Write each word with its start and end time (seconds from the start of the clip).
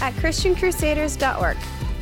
at 0.00 0.14
ChristianCrusaders.org. 0.14 1.56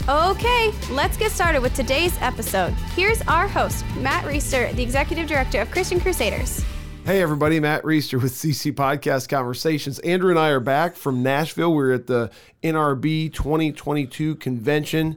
Okay, 0.08 0.72
let's 0.90 1.18
get 1.18 1.30
started 1.32 1.60
with 1.60 1.74
today's 1.74 2.16
episode. 2.22 2.72
Here's 2.96 3.20
our 3.22 3.46
host, 3.46 3.84
Matt 3.98 4.24
Reister, 4.24 4.74
the 4.74 4.82
Executive 4.82 5.26
Director 5.26 5.60
of 5.60 5.70
Christian 5.70 6.00
Crusaders. 6.00 6.64
Hey, 7.04 7.20
everybody, 7.22 7.60
Matt 7.60 7.82
Reister 7.82 8.20
with 8.22 8.32
CC 8.32 8.72
Podcast 8.72 9.28
Conversations. 9.28 9.98
Andrew 10.00 10.30
and 10.30 10.38
I 10.38 10.48
are 10.48 10.60
back 10.60 10.96
from 10.96 11.22
Nashville. 11.22 11.74
We're 11.74 11.92
at 11.92 12.06
the 12.06 12.30
NRB 12.62 13.32
2022 13.32 14.36
convention. 14.36 15.16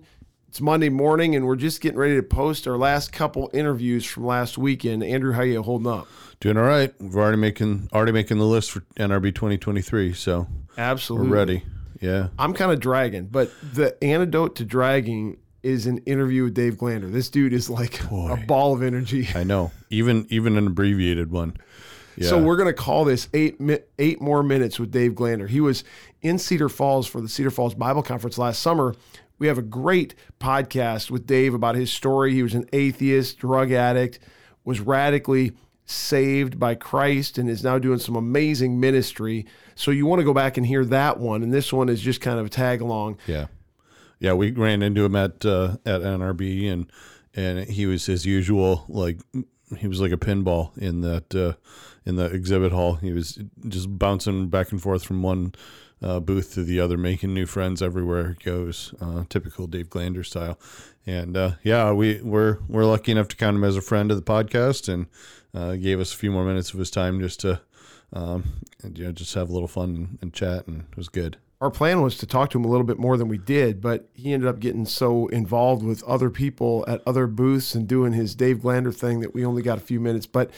It's 0.49 0.59
Monday 0.59 0.89
morning, 0.89 1.35
and 1.35 1.45
we're 1.45 1.55
just 1.55 1.79
getting 1.79 1.97
ready 1.97 2.15
to 2.15 2.23
post 2.23 2.67
our 2.67 2.77
last 2.77 3.13
couple 3.13 3.49
interviews 3.53 4.05
from 4.05 4.25
last 4.25 4.57
weekend. 4.57 5.03
Andrew, 5.03 5.31
how 5.31 5.41
you 5.43 5.63
holding 5.63 5.87
up? 5.87 6.07
Doing 6.41 6.57
all 6.57 6.63
right. 6.63 6.93
We're 6.99 7.21
already 7.21 7.37
making 7.37 7.87
already 7.93 8.11
making 8.11 8.39
the 8.39 8.45
list 8.45 8.71
for 8.71 8.81
NRB 8.97 9.33
2023, 9.35 10.11
so 10.11 10.47
Absolutely. 10.77 11.29
we're 11.29 11.35
ready. 11.35 11.63
Yeah. 12.01 12.29
I'm 12.37 12.53
kind 12.53 12.71
of 12.71 12.79
dragging, 12.79 13.27
but 13.27 13.51
the 13.73 13.95
antidote 14.03 14.57
to 14.57 14.65
dragging 14.65 15.37
is 15.63 15.85
an 15.85 15.99
interview 15.99 16.45
with 16.45 16.55
Dave 16.55 16.75
Glander. 16.75 17.11
This 17.11 17.29
dude 17.29 17.53
is 17.53 17.69
like 17.69 18.01
a 18.11 18.43
ball 18.47 18.73
of 18.73 18.81
energy. 18.81 19.29
I 19.35 19.43
know. 19.43 19.71
Even 19.89 20.25
even 20.29 20.57
an 20.57 20.67
abbreviated 20.67 21.31
one. 21.31 21.55
Yeah. 22.17 22.29
So 22.29 22.41
we're 22.43 22.57
gonna 22.57 22.73
call 22.73 23.05
this 23.05 23.29
eight 23.33 23.57
eight 23.99 24.19
more 24.19 24.43
minutes 24.43 24.79
with 24.79 24.91
Dave 24.91 25.13
Glander. 25.13 25.47
He 25.47 25.61
was 25.61 25.83
in 26.21 26.39
Cedar 26.39 26.69
Falls 26.69 27.07
for 27.07 27.21
the 27.21 27.29
Cedar 27.29 27.51
Falls 27.51 27.75
Bible 27.75 28.03
Conference 28.03 28.37
last 28.37 28.61
summer. 28.61 28.95
We 29.37 29.47
have 29.47 29.57
a 29.57 29.63
great 29.63 30.13
podcast 30.39 31.09
with 31.09 31.25
Dave 31.25 31.53
about 31.53 31.75
his 31.75 31.91
story. 31.91 32.33
He 32.33 32.43
was 32.43 32.53
an 32.53 32.67
atheist, 32.73 33.39
drug 33.39 33.71
addict, 33.71 34.19
was 34.63 34.79
radically 34.79 35.53
saved 35.85 36.59
by 36.59 36.75
Christ, 36.75 37.37
and 37.37 37.49
is 37.49 37.63
now 37.63 37.79
doing 37.79 37.99
some 37.99 38.15
amazing 38.15 38.79
ministry. 38.79 39.45
So 39.75 39.91
you 39.91 40.05
want 40.05 40.19
to 40.19 40.25
go 40.25 40.33
back 40.33 40.57
and 40.57 40.65
hear 40.65 40.85
that 40.85 41.19
one, 41.19 41.43
and 41.43 41.53
this 41.53 41.73
one 41.73 41.89
is 41.89 42.01
just 42.01 42.21
kind 42.21 42.39
of 42.39 42.45
a 42.45 42.49
tag 42.49 42.81
along. 42.81 43.17
Yeah. 43.27 43.47
Yeah, 44.19 44.33
we 44.33 44.51
ran 44.51 44.83
into 44.83 45.03
him 45.03 45.15
at 45.15 45.43
uh, 45.43 45.77
at 45.83 46.01
NRB 46.01 46.71
and 46.71 46.91
and 47.33 47.67
he 47.67 47.85
was 47.85 48.05
his 48.05 48.25
usual 48.25 48.85
like 48.87 49.19
he 49.77 49.87
was 49.87 50.01
like 50.01 50.11
a 50.11 50.17
pinball 50.17 50.77
in 50.77 51.01
that 51.01 51.33
uh, 51.33 51.53
in 52.05 52.17
the 52.17 52.25
exhibit 52.25 52.71
hall. 52.71 52.95
He 52.95 53.11
was 53.11 53.39
just 53.67 53.97
bouncing 53.97 54.49
back 54.49 54.71
and 54.71 54.81
forth 54.81 55.03
from 55.03 55.23
one 55.23 55.53
uh, 56.01 56.19
booth 56.19 56.53
to 56.53 56.63
the 56.63 56.79
other, 56.79 56.97
making 56.97 57.33
new 57.33 57.45
friends 57.45 57.81
everywhere 57.81 58.35
he 58.37 58.43
goes. 58.43 58.93
Uh, 58.99 59.23
typical 59.29 59.67
Dave 59.67 59.89
Glander 59.89 60.25
style. 60.25 60.59
And 61.05 61.35
uh, 61.35 61.51
yeah, 61.63 61.91
we 61.91 62.21
we're 62.21 62.59
we're 62.67 62.85
lucky 62.85 63.11
enough 63.11 63.27
to 63.29 63.35
count 63.35 63.57
him 63.57 63.63
as 63.63 63.77
a 63.77 63.81
friend 63.81 64.11
of 64.11 64.17
the 64.17 64.23
podcast, 64.23 64.91
and 64.91 65.07
uh, 65.53 65.75
gave 65.75 65.99
us 65.99 66.13
a 66.13 66.17
few 66.17 66.31
more 66.31 66.45
minutes 66.45 66.73
of 66.73 66.79
his 66.79 66.91
time 66.91 67.19
just 67.19 67.39
to 67.41 67.61
um, 68.13 68.43
and, 68.83 68.97
you 68.97 69.05
know, 69.05 69.11
just 69.11 69.33
have 69.35 69.49
a 69.49 69.53
little 69.53 69.67
fun 69.69 70.17
and 70.21 70.33
chat, 70.33 70.67
and 70.67 70.81
it 70.91 70.97
was 70.97 71.07
good. 71.07 71.37
our 71.61 71.71
plan 71.71 72.01
was 72.01 72.17
to 72.17 72.25
talk 72.25 72.49
to 72.49 72.57
him 72.57 72.65
a 72.65 72.67
little 72.67 72.85
bit 72.85 72.99
more 72.99 73.15
than 73.15 73.29
we 73.29 73.37
did, 73.37 73.79
but 73.79 74.09
he 74.13 74.33
ended 74.33 74.49
up 74.49 74.59
getting 74.59 74.85
so 74.85 75.27
involved 75.27 75.81
with 75.83 76.03
other 76.03 76.29
people 76.29 76.83
at 76.89 77.01
other 77.07 77.25
booths 77.27 77.73
and 77.73 77.87
doing 77.87 78.11
his 78.11 78.35
Dave 78.35 78.57
Glander 78.57 78.93
thing 78.93 79.21
that 79.21 79.33
we 79.33 79.45
only 79.45 79.61
got 79.61 79.77
a 79.77 79.81
few 79.81 79.99
minutes. 80.01 80.25
But 80.25 80.51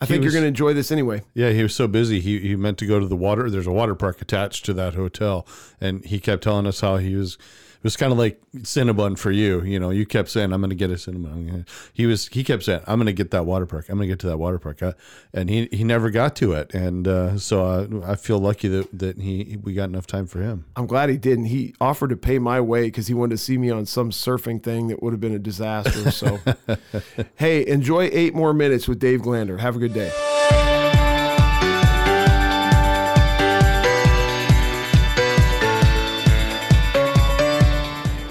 I 0.00 0.06
think 0.06 0.22
was- 0.22 0.26
you're 0.26 0.40
going 0.40 0.44
to 0.44 0.48
enjoy 0.48 0.72
this 0.72 0.92
anyway. 0.92 1.22
Yeah, 1.34 1.50
he 1.50 1.62
was 1.64 1.74
so 1.74 1.88
busy. 1.88 2.20
He 2.20 2.38
he 2.40 2.54
meant 2.56 2.78
to 2.78 2.86
go 2.86 3.00
to 3.00 3.06
the 3.08 3.16
water. 3.16 3.50
There's 3.50 3.66
a 3.66 3.72
water 3.72 3.94
park 3.96 4.20
attached 4.22 4.64
to 4.66 4.74
that 4.74 4.94
hotel, 4.94 5.46
and 5.80 6.04
he 6.04 6.20
kept 6.20 6.44
telling 6.44 6.66
us 6.66 6.80
how 6.80 6.98
he 6.98 7.16
was. 7.16 7.38
It 7.84 7.88
was 7.88 7.98
kind 7.98 8.12
of 8.12 8.18
like 8.18 8.40
Cinnabon 8.60 9.18
for 9.18 9.30
you. 9.30 9.62
You 9.62 9.78
know, 9.78 9.90
you 9.90 10.06
kept 10.06 10.30
saying, 10.30 10.54
"I'm 10.54 10.62
going 10.62 10.70
to 10.70 10.74
get 10.74 10.90
a 10.90 10.94
Cinnabon." 10.94 11.68
He 11.92 12.06
was. 12.06 12.28
He 12.28 12.42
kept 12.42 12.62
saying, 12.62 12.80
"I'm 12.86 12.98
going 12.98 13.08
to 13.08 13.12
get 13.12 13.30
that 13.32 13.44
water 13.44 13.66
park. 13.66 13.90
I'm 13.90 13.98
going 13.98 14.08
to 14.08 14.12
get 14.12 14.20
to 14.20 14.26
that 14.28 14.38
water 14.38 14.58
park," 14.58 14.82
Uh, 14.82 14.92
and 15.34 15.50
he 15.50 15.68
he 15.70 15.84
never 15.84 16.08
got 16.08 16.34
to 16.36 16.54
it. 16.54 16.72
And 16.72 17.06
uh, 17.06 17.36
so 17.36 17.66
uh, 17.66 17.86
I 18.06 18.14
feel 18.14 18.38
lucky 18.38 18.68
that 18.68 18.88
that 18.98 19.20
he 19.20 19.58
we 19.62 19.74
got 19.74 19.90
enough 19.90 20.06
time 20.06 20.26
for 20.26 20.40
him. 20.40 20.64
I'm 20.76 20.86
glad 20.86 21.10
he 21.10 21.18
didn't. 21.18 21.44
He 21.44 21.74
offered 21.78 22.08
to 22.08 22.16
pay 22.16 22.38
my 22.38 22.58
way 22.58 22.84
because 22.84 23.06
he 23.06 23.12
wanted 23.12 23.32
to 23.36 23.42
see 23.44 23.58
me 23.58 23.68
on 23.68 23.84
some 23.84 24.12
surfing 24.12 24.62
thing 24.62 24.88
that 24.88 25.02
would 25.02 25.12
have 25.12 25.20
been 25.20 25.34
a 25.34 25.38
disaster. 25.38 26.10
So, 26.10 26.40
hey, 27.34 27.66
enjoy 27.66 28.08
eight 28.14 28.34
more 28.34 28.54
minutes 28.54 28.88
with 28.88 28.98
Dave 28.98 29.20
Glander. 29.20 29.60
Have 29.60 29.76
a 29.76 29.78
good 29.78 29.92
day. 29.92 30.10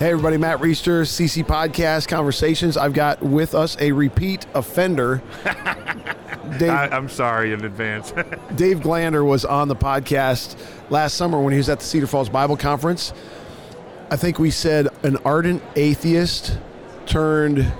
Hey, 0.04 0.10
everybody, 0.10 0.36
Matt 0.36 0.60
Reister, 0.60 1.04
CC 1.04 1.46
Podcast 1.46 2.10
Conversations. 2.10 2.76
I've 2.76 2.92
got 2.92 3.24
with 3.24 3.56
us 3.56 3.78
a 3.80 3.94
repeat 3.94 4.46
offender. 4.54 5.22
Dave, 6.60 6.72
I, 6.72 6.90
I'm 6.92 7.08
sorry 7.08 7.54
in 7.54 7.64
advance. 7.64 8.12
Dave 8.56 8.80
Glander 8.80 9.26
was 9.26 9.46
on 9.46 9.70
the 9.70 9.78
podcast 9.78 10.58
last 10.90 11.16
summer 11.16 11.40
when 11.40 11.54
he 11.54 11.58
was 11.58 11.70
at 11.70 11.80
the 11.80 11.86
Cedar 11.86 12.06
Falls 12.06 12.28
Bible 12.28 12.58
Conference. 12.58 13.14
I 14.12 14.18
think 14.18 14.40
we 14.40 14.52
said 14.52 14.90
an 15.04 15.16
ardent 15.24 15.64
atheist 15.78 16.58
turned 17.06 17.72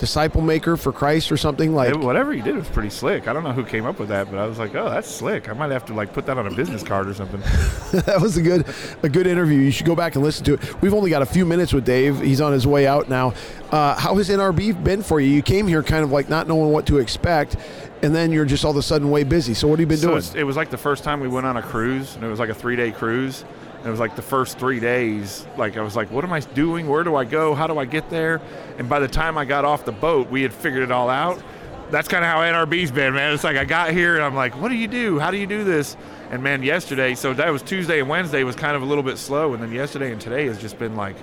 disciple 0.00 0.40
maker 0.40 0.78
for 0.78 0.92
Christ 0.92 1.30
or 1.30 1.36
something 1.36 1.74
like. 1.74 1.94
Whatever 1.94 2.32
he 2.32 2.40
did 2.40 2.56
was 2.56 2.66
pretty 2.68 2.88
slick. 2.88 3.28
I 3.28 3.34
don't 3.34 3.44
know 3.44 3.52
who 3.52 3.64
came 3.64 3.84
up 3.84 3.98
with 4.00 4.08
that, 4.08 4.30
but 4.30 4.38
I 4.38 4.46
was 4.46 4.58
like, 4.58 4.74
oh, 4.74 4.88
that's 4.88 5.08
slick. 5.08 5.50
I 5.50 5.52
might 5.52 5.70
have 5.70 5.84
to 5.86 5.94
like 5.94 6.14
put 6.14 6.24
that 6.26 6.38
on 6.38 6.46
a 6.46 6.50
business 6.50 6.82
card 6.82 7.06
or 7.06 7.14
something. 7.14 7.40
that 8.06 8.18
was 8.20 8.38
a 8.38 8.42
good, 8.42 8.66
a 9.02 9.08
good 9.10 9.26
interview. 9.26 9.58
You 9.58 9.70
should 9.70 9.86
go 9.86 9.94
back 9.94 10.14
and 10.14 10.24
listen 10.24 10.44
to 10.46 10.54
it. 10.54 10.82
We've 10.82 10.94
only 10.94 11.10
got 11.10 11.20
a 11.20 11.26
few 11.26 11.44
minutes 11.44 11.74
with 11.74 11.84
Dave. 11.84 12.18
He's 12.18 12.40
on 12.40 12.52
his 12.52 12.66
way 12.66 12.86
out 12.86 13.10
now. 13.10 13.34
Uh, 13.70 13.94
how 13.94 14.16
has 14.16 14.30
NRB 14.30 14.82
been 14.82 15.02
for 15.02 15.20
you? 15.20 15.30
You 15.30 15.42
came 15.42 15.68
here 15.68 15.82
kind 15.82 16.02
of 16.02 16.10
like 16.10 16.30
not 16.30 16.48
knowing 16.48 16.72
what 16.72 16.86
to 16.86 16.98
expect, 16.98 17.56
and 18.02 18.14
then 18.14 18.32
you're 18.32 18.46
just 18.46 18.64
all 18.64 18.70
of 18.70 18.78
a 18.78 18.82
sudden 18.82 19.10
way 19.10 19.22
busy. 19.22 19.52
So 19.52 19.68
what 19.68 19.78
have 19.78 19.80
you 19.80 19.86
been 19.86 19.98
so 19.98 20.18
doing? 20.18 20.24
it 20.34 20.44
was 20.44 20.56
like 20.56 20.70
the 20.70 20.78
first 20.78 21.04
time 21.04 21.20
we 21.20 21.28
went 21.28 21.46
on 21.46 21.58
a 21.58 21.62
cruise, 21.62 22.16
and 22.16 22.24
it 22.24 22.28
was 22.28 22.40
like 22.40 22.48
a 22.48 22.54
three 22.54 22.74
day 22.74 22.90
cruise. 22.90 23.44
And 23.80 23.88
it 23.88 23.90
was 23.90 24.00
like 24.00 24.14
the 24.14 24.22
first 24.22 24.58
three 24.58 24.78
days, 24.78 25.46
like 25.56 25.78
I 25.78 25.80
was 25.80 25.96
like, 25.96 26.10
what 26.10 26.22
am 26.22 26.32
I 26.34 26.40
doing? 26.40 26.86
Where 26.86 27.02
do 27.02 27.16
I 27.16 27.24
go? 27.24 27.54
How 27.54 27.66
do 27.66 27.78
I 27.78 27.86
get 27.86 28.10
there? 28.10 28.40
And 28.76 28.90
by 28.90 29.00
the 29.00 29.08
time 29.08 29.38
I 29.38 29.46
got 29.46 29.64
off 29.64 29.86
the 29.86 29.92
boat, 29.92 30.28
we 30.28 30.42
had 30.42 30.52
figured 30.52 30.82
it 30.82 30.92
all 30.92 31.08
out. 31.08 31.42
That's 31.90 32.06
kind 32.06 32.22
of 32.22 32.30
how 32.30 32.40
NRB's 32.40 32.90
been, 32.90 33.14
man. 33.14 33.32
It's 33.32 33.42
like 33.42 33.56
I 33.56 33.64
got 33.64 33.92
here 33.92 34.16
and 34.16 34.22
I'm 34.22 34.34
like, 34.34 34.54
what 34.60 34.68
do 34.68 34.74
you 34.76 34.86
do? 34.86 35.18
How 35.18 35.30
do 35.30 35.38
you 35.38 35.46
do 35.46 35.64
this? 35.64 35.96
And 36.30 36.42
man, 36.42 36.62
yesterday, 36.62 37.14
so 37.14 37.32
that 37.32 37.50
was 37.50 37.62
Tuesday 37.62 38.00
and 38.00 38.08
Wednesday 38.08 38.44
was 38.44 38.54
kind 38.54 38.76
of 38.76 38.82
a 38.82 38.84
little 38.84 39.02
bit 39.02 39.18
slow, 39.18 39.54
and 39.54 39.62
then 39.62 39.72
yesterday 39.72 40.12
and 40.12 40.20
today 40.20 40.46
has 40.46 40.60
just 40.60 40.78
been 40.78 40.94
like, 40.94 41.16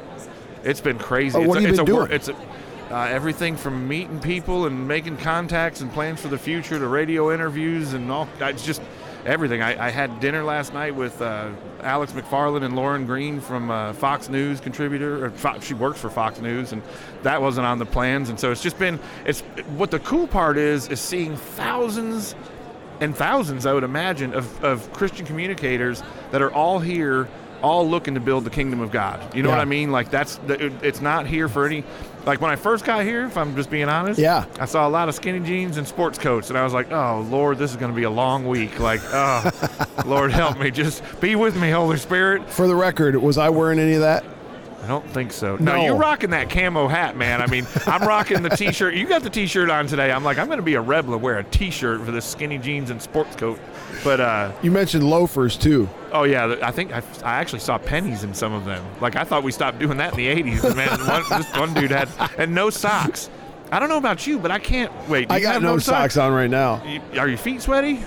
it's 0.64 0.82
been 0.82 0.98
crazy. 0.98 1.38
Oh, 1.38 1.48
what 1.48 1.64
it's 1.64 1.78
have 1.78 1.88
you 1.88 2.02
a, 2.02 2.06
been 2.08 2.14
it's 2.14 2.28
a 2.28 2.32
doing? 2.34 2.40
It's 2.40 2.92
a, 2.92 2.94
uh, 2.94 3.06
everything 3.06 3.56
from 3.56 3.88
meeting 3.88 4.20
people 4.20 4.66
and 4.66 4.88
making 4.88 5.18
contacts 5.18 5.82
and 5.82 5.92
plans 5.92 6.22
for 6.22 6.28
the 6.28 6.38
future 6.38 6.80
to 6.80 6.88
radio 6.88 7.34
interviews 7.34 7.94
and 7.94 8.12
all. 8.12 8.28
It's 8.40 8.66
just 8.66 8.82
everything. 9.26 9.62
I, 9.62 9.88
I 9.88 9.90
had 9.90 10.20
dinner 10.20 10.44
last 10.44 10.74
night 10.74 10.96
with 10.96 11.22
uh, 11.22 11.50
Alex 11.82 12.12
McFarland 12.12 12.64
and 12.64 12.76
Lauren 12.76 13.06
Green 13.06 13.40
from 13.40 13.70
uh, 13.70 13.94
Fox 13.94 14.30
News 14.30 14.60
contributor. 14.60 15.32
She 15.62 15.74
works 15.74 16.00
for 16.00 16.10
Fox 16.10 16.40
News, 16.40 16.72
and 16.72 16.82
that 17.24 17.42
wasn't 17.42 17.66
on 17.66 17.80
the 17.80 17.86
plans. 17.86 18.30
And 18.30 18.40
so 18.40 18.52
it's 18.52 18.64
just 18.64 18.80
been. 18.80 19.00
It's 19.26 19.42
what 19.76 19.92
the 19.92 20.00
cool 20.00 20.28
part 20.28 20.58
is 20.58 20.88
is 20.90 21.00
seeing 21.00 21.36
thousands 21.36 22.36
and 23.00 23.16
thousands, 23.16 23.66
I 23.66 23.74
would 23.74 23.84
imagine, 23.84 24.34
of, 24.34 24.64
of 24.64 24.92
Christian 24.94 25.26
communicators 25.26 26.02
that 26.32 26.42
are 26.42 26.52
all 26.52 26.80
here, 26.80 27.28
all 27.62 27.88
looking 27.90 28.14
to 28.16 28.20
build 28.20 28.44
the 28.44 28.50
kingdom 28.50 28.80
of 28.82 28.92
God. 28.92 29.20
You 29.36 29.44
know 29.44 29.50
Yeah. 29.50 29.56
what 29.56 29.62
I 29.62 29.66
mean? 29.66 29.92
Like 29.92 30.10
that's 30.12 30.38
the- 30.48 30.72
it's 30.82 31.02
not 31.02 31.26
here 31.28 31.48
for 31.48 31.66
any. 31.66 31.84
Like 32.26 32.42
when 32.42 32.52
I 32.52 32.58
first 32.58 32.84
got 32.84 33.04
here, 33.04 33.24
if 33.26 33.38
I'm 33.38 33.56
just 33.56 33.70
being 33.70 33.88
honest, 33.88 34.20
Yeah. 34.20 34.44
I 34.60 34.66
saw 34.66 34.86
a 34.88 34.90
lot 34.90 35.08
of 35.08 35.16
skinny 35.16 35.40
jeans 35.40 35.78
and 35.78 35.88
sports 35.88 36.18
coats, 36.18 36.50
and 36.50 36.58
I 36.58 36.64
was 36.64 36.74
like, 36.74 36.92
"Oh 36.92 37.26
Lord, 37.30 37.58
this 37.58 37.72
is 37.72 37.78
going 37.78 37.92
to 37.92 37.96
be 37.96 38.04
a 38.04 38.10
long 38.10 38.46
week." 38.48 38.80
Like, 38.80 39.02
oh 39.14 39.50
Lord, 40.06 40.32
help 40.32 40.60
me, 40.60 40.70
just 40.72 41.02
be 41.22 41.36
with 41.36 41.56
me, 41.56 41.70
Holy 41.72 41.98
Spirit. 41.98 42.50
For 42.50 42.68
the 42.68 42.76
record, 42.76 43.16
was 43.16 43.38
I 43.38 43.50
wearing 43.50 43.80
any 43.80 43.94
of 43.94 44.02
that? 44.02 44.26
I 44.84 44.88
don't 44.88 45.06
think 45.10 45.32
so. 45.34 45.56
No, 45.58 45.76
No. 45.76 45.84
you're 45.84 45.96
rocking 45.96 46.30
that 46.30 46.50
camo 46.50 46.88
hat, 46.88 47.18
man. 47.18 47.42
I 47.42 47.48
mean, 47.48 47.66
I'm 47.88 48.08
rocking 48.08 48.42
the 48.44 48.50
t-shirt. 48.50 48.94
You 48.94 49.08
got 49.08 49.24
the 49.24 49.30
t-shirt 49.30 49.70
on 49.70 49.88
today. 49.88 50.12
I'm 50.12 50.24
like, 50.24 50.38
I'm 50.38 50.46
going 50.48 50.60
to 50.60 50.64
be 50.64 50.76
a 50.76 50.82
rebel 50.82 51.14
and 51.16 51.22
wear 51.22 51.40
a 51.40 51.44
t-shirt 51.44 52.02
for 52.06 52.12
this 52.12 52.26
skinny 52.26 52.58
jeans 52.58 52.90
and 52.92 53.02
sports 53.02 53.36
coat. 53.36 53.60
But 54.04 54.20
uh, 54.22 54.52
You 54.62 54.72
mentioned 54.72 55.10
loafers 55.10 55.58
too. 55.58 55.90
oh 56.14 56.24
yeah, 56.24 56.56
I 56.62 56.72
think 56.72 56.94
I, 56.94 57.00
I 57.24 57.36
actually 57.40 57.60
saw 57.60 57.78
pennies 57.80 58.24
in 58.24 58.34
some 58.34 58.54
of 58.54 58.66
them. 58.66 58.86
Like 59.02 59.16
I 59.16 59.24
thought 59.24 59.44
we 59.44 59.52
stopped 59.52 59.80
doing 59.80 59.98
that 59.98 60.12
in 60.14 60.18
the 60.18 60.28
'80s. 60.28 60.76
Man, 60.76 60.90
one, 61.08 61.24
this 61.42 61.52
one 61.58 61.74
dude 61.74 61.92
had 61.92 62.08
and 62.38 62.54
no 62.54 62.70
socks. 62.70 63.30
I 63.72 63.80
don't 63.80 63.90
know 63.90 63.98
about 63.98 64.26
you, 64.28 64.38
but 64.40 64.52
I 64.52 64.60
can't 64.60 64.92
wait. 65.10 65.30
I 65.32 65.40
got 65.40 65.54
have 65.54 65.62
no 65.64 65.80
socks 65.80 66.16
on 66.18 66.32
right 66.32 66.50
now. 66.50 66.82
You- 66.86 67.20
Are 67.20 67.28
your 67.28 67.38
feet 67.38 67.62
sweaty? 67.62 68.00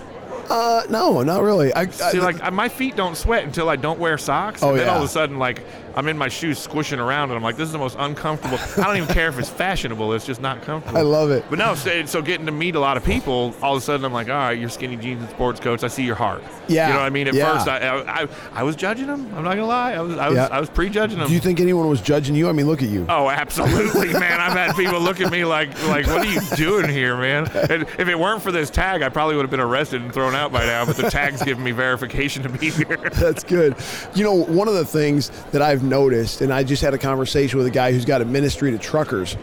Uh, 0.49 0.83
no, 0.91 1.23
not 1.23 1.43
really. 1.43 1.73
I, 1.75 1.83
I 1.83 1.87
See, 1.89 2.21
like 2.21 2.43
I- 2.43 2.51
my 2.51 2.69
feet 2.69 2.97
don't 2.97 3.17
sweat 3.17 3.45
until 3.45 3.69
I 3.69 3.77
don't 3.77 3.99
wear 3.99 4.17
socks. 4.19 4.63
Oh, 4.63 4.71
and 4.71 4.79
then 4.81 4.89
all 4.89 4.99
of 4.99 5.05
a 5.05 5.09
sudden, 5.09 5.39
like 5.39 5.65
I'm 5.95 6.09
in 6.09 6.17
my 6.17 6.29
shoes 6.29 6.59
squishing 6.59 6.99
around, 7.01 7.31
and 7.31 7.37
I'm 7.37 7.43
like, 7.43 7.57
this 7.57 7.67
is 7.67 7.73
the 7.73 7.79
most 7.79 7.97
uncomfortable. 7.99 8.59
I 8.77 8.87
don't 8.87 8.97
even 8.97 9.13
care 9.13 9.29
if 9.29 9.39
it's 9.39 9.51
fashionable; 9.51 10.13
it's 10.13 10.27
just 10.27 10.41
not 10.41 10.63
comfortable. 10.63 10.99
I 10.99 11.03
love 11.03 11.31
it. 11.31 11.45
But 11.51 11.59
no, 11.59 11.75
so, 11.75 12.05
so 12.07 12.23
getting 12.23 12.47
to 12.47 12.53
meet 12.53 12.75
a 12.75 12.81
lot 12.81 12.97
of 12.97 13.05
people, 13.05 13.55
all 13.63 13.75
of 13.77 13.83
a 13.83 13.85
sudden 13.85 14.05
I'm 14.05 14.13
like, 14.13 14.29
all 14.29 14.35
right, 14.35 14.59
you're 14.59 14.69
skinny 14.69 14.97
jeans 14.97 15.21
and 15.23 15.31
sports 15.31 15.61
coats. 15.61 15.83
I 15.85 15.89
see 15.89 16.05
your 16.05 16.15
heart. 16.15 16.43
Yeah, 16.69 16.89
You 16.89 16.93
know 16.95 17.01
what 17.01 17.07
I 17.07 17.11
mean? 17.11 17.29
At 17.29 17.35
yeah. 17.35 17.53
first, 17.53 17.69
I, 17.69 17.79
I, 17.79 18.23
I 18.23 18.29
I 18.53 18.63
was 18.63 18.77
judging 18.77 19.07
them. 19.07 19.27
I'm 19.35 19.45
not 19.45 19.55
gonna 19.55 19.67
lie. 19.67 19.93
I 19.95 20.01
was 20.01 20.17
I 20.17 20.29
was 20.29 20.37
Yeah. 20.37 20.49
I 20.51 20.61
was 20.61 20.71
prejudging 20.71 21.19
them. 21.19 21.27
do 21.29 21.35
you 21.35 21.41
think 21.41 21.61
anyone 21.61 21.89
was 21.89 22.01
judging 22.01 22.35
you? 22.35 22.49
I 22.49 22.53
mean, 22.53 22.67
look 22.67 22.83
at 22.83 22.89
you. 22.89 23.07
Oh, 23.09 23.29
absolutely, 23.29 24.13
man! 24.19 24.41
I've 24.41 24.53
had 24.53 24.77
people 24.77 25.01
look 25.01 25.21
at 25.21 25.31
me 25.33 25.45
like, 25.45 25.71
like, 25.89 26.07
what 26.07 26.25
are 26.27 26.31
you 26.33 26.41
doing 26.57 26.89
here, 26.89 27.17
man? 27.17 27.51
And 27.71 27.83
if 27.99 28.09
it 28.09 28.19
weren't 28.19 28.43
for 28.43 28.53
this 28.53 28.71
tag, 28.71 29.03
I 29.03 29.09
probably 29.09 29.37
would 29.37 29.43
have 29.43 29.51
been 29.51 29.61
arrested 29.61 30.03
and 30.03 30.13
thrown 30.13 30.35
out 30.35 30.53
by 30.53 30.65
now. 30.67 30.85
But 30.85 30.97
the 30.97 31.11
tag's 31.11 31.43
giving 31.43 31.65
me 31.65 31.73
verification 31.73 32.43
to 32.43 32.49
be 32.49 32.71
here. 32.71 32.97
That's 33.15 33.45
good. 33.45 33.75
You 34.15 34.25
know, 34.25 34.35
one 34.35 34.69
of 34.69 34.75
the 34.75 34.85
things 34.85 35.31
that 35.51 35.63
I've 35.63 35.83
noticed, 35.91 36.41
and 36.41 36.51
I 36.53 36.63
just 36.63 36.81
had 36.83 36.95
a 36.95 36.99
conversation 36.99 37.59
with 37.59 37.67
a 37.67 37.71
guy 37.71 37.93
who's 37.93 38.07
got 38.07 38.23
a 38.23 38.25
ministry 38.25 38.71
to 38.71 38.79
truckers. 38.79 39.37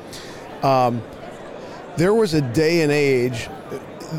Um, 0.63 1.03
there 1.97 2.13
was 2.13 2.33
a 2.33 2.41
day 2.41 2.81
and 2.81 2.91
age 2.91 3.45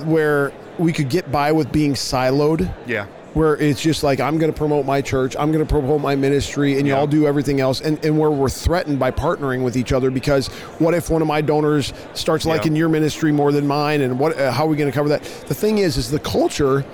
where 0.05 0.53
we 0.79 0.93
could 0.93 1.09
get 1.09 1.33
by 1.33 1.51
with 1.51 1.73
being 1.73 1.95
siloed. 1.95 2.73
Yeah. 2.87 3.07
where 3.35 3.57
it's 3.57 3.81
just 3.81 4.03
like 4.03 4.21
I'm 4.21 4.39
going 4.39 4.51
to 4.51 4.57
promote 4.57 4.85
my 4.87 5.01
church, 5.03 5.37
I'm 5.39 5.53
going 5.53 5.65
to 5.65 5.69
promote 5.71 6.01
my 6.01 6.17
ministry, 6.17 6.79
and 6.79 6.87
Yeah. 6.89 6.97
y'all 6.97 7.07
do 7.07 7.27
everything 7.27 7.61
else, 7.61 7.81
and, 7.81 8.03
and 8.05 8.19
where 8.19 8.31
we're 8.31 8.49
threatened 8.49 8.99
by 8.99 9.11
partnering 9.13 9.63
with 9.63 9.77
each 9.77 9.93
other 9.93 10.11
because 10.11 10.49
what 10.81 10.95
if 10.95 11.09
one 11.11 11.21
of 11.23 11.29
my 11.29 11.41
donors 11.41 11.93
starts 12.15 12.47
Yeah. 12.47 12.53
liking 12.55 12.75
your 12.75 12.89
ministry 12.89 13.31
more 13.31 13.53
than 13.53 13.67
mine, 13.67 14.01
and 14.01 14.19
what? 14.19 14.37
Uh, 14.37 14.51
how 14.51 14.65
are 14.65 14.69
we 14.69 14.77
going 14.77 14.91
to 14.91 14.95
cover 14.97 15.11
that? 15.11 15.23
The 15.47 15.55
thing 15.55 15.79
is, 15.79 15.97
is 15.99 16.11
the 16.11 16.19
culture 16.19 16.85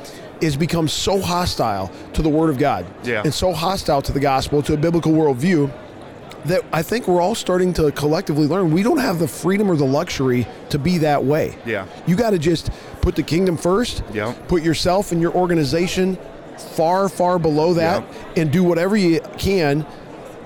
is 0.44 0.56
become 0.56 0.88
so 0.88 1.20
hostile 1.20 1.90
to 2.12 2.22
the 2.22 2.28
Word 2.28 2.50
of 2.50 2.58
God, 2.58 2.86
Yeah. 3.02 3.22
and 3.24 3.32
so 3.32 3.52
hostile 3.52 4.02
to 4.02 4.12
the 4.12 4.20
gospel, 4.20 4.62
to 4.62 4.74
a 4.74 4.76
biblical 4.76 5.12
worldview. 5.12 5.70
That 6.46 6.60
I 6.74 6.82
think 6.82 7.08
we're 7.08 7.22
all 7.22 7.34
starting 7.34 7.72
to 7.74 7.90
collectively 7.92 8.46
learn 8.46 8.70
we 8.70 8.82
don't 8.82 8.98
have 8.98 9.18
the 9.18 9.26
freedom 9.28 9.70
or 9.70 9.76
the 9.76 9.86
luxury 9.86 10.46
to 10.68 10.78
be 10.78 10.98
that 10.98 11.24
way. 11.24 11.56
Yeah. 11.64 11.86
You 12.06 12.16
got 12.16 12.30
to 12.30 12.38
just 12.38 12.68
put 13.00 13.16
the 13.16 13.22
kingdom 13.22 13.56
first. 13.56 14.02
Yeah. 14.12 14.34
Put 14.46 14.62
yourself 14.62 15.10
and 15.10 15.22
your 15.22 15.32
organization 15.32 16.18
far, 16.58 17.08
far 17.08 17.38
below 17.38 17.72
that, 17.74 18.02
Yeah. 18.02 18.42
and 18.42 18.50
do 18.50 18.62
whatever 18.62 18.94
you 18.94 19.20
can 19.38 19.86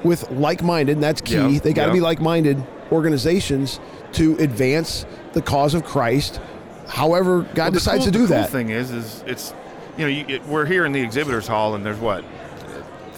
with 0.05 0.31
like-minded. 0.31 0.93
And 0.93 1.03
that's 1.03 1.21
key. 1.21 1.35
Yeah. 1.35 1.59
They 1.59 1.73
got 1.73 1.87
to 1.87 1.89
Yeah. 1.89 1.95
be 1.95 2.01
like-minded 2.01 2.63
organizations 2.93 3.81
to 4.13 4.37
advance 4.39 5.05
the 5.33 5.43
cause 5.43 5.75
of 5.75 5.85
Christ. 5.85 6.39
However, 6.87 7.41
God 7.55 7.65
Well, 7.65 7.71
decides 7.73 7.99
cool- 8.05 8.05
to 8.07 8.11
do 8.13 8.27
the 8.27 8.35
cool 8.35 8.43
that. 8.43 8.51
thing 8.51 8.71
is, 8.71 8.91
is 8.93 9.23
it's 9.27 9.53
you 9.99 10.05
know 10.05 10.11
you, 10.11 10.25
it, 10.37 10.45
we're 10.47 10.65
here 10.65 10.85
in 10.87 10.93
the 10.93 11.01
exhibitors 11.01 11.47
hall, 11.47 11.75
and 11.75 11.85
there's 11.85 11.99
what 11.99 12.25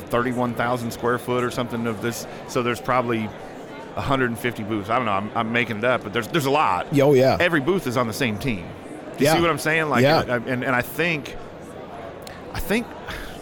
thirty-one 0.09 0.55
thousand 0.55 0.91
square 0.91 1.19
foot 1.19 1.44
or 1.44 1.50
something 1.50 1.87
of 1.87 2.03
this. 2.03 2.27
So 2.49 2.62
there's 2.62 2.81
probably 2.81 3.29
150 3.94 4.62
booths. 4.65 4.88
I 4.91 4.97
don't 4.97 5.05
know. 5.06 5.12
I'm, 5.12 5.31
I'm 5.35 5.53
making 5.53 5.79
it 5.79 5.85
up, 5.85 6.03
but 6.03 6.12
there's 6.12 6.29
there's 6.29 6.47
a 6.47 6.50
lot. 6.50 6.87
Oh, 7.00 7.12
yeah. 7.15 7.37
Every 7.41 7.61
booth 7.61 7.87
is 7.87 7.97
on 7.97 8.06
the 8.06 8.12
same 8.12 8.38
team. 8.38 8.67
Do 9.17 9.25
you 9.25 9.27
Yeah. 9.27 9.35
see 9.35 9.41
what 9.41 9.50
I'm 9.50 9.59
saying? 9.59 9.88
Like, 9.88 10.03
Yeah. 10.03 10.23
And 10.47 10.65
and 10.65 10.75
I 10.75 10.82
think, 10.82 11.37
I 12.55 12.61
think, 12.61 12.87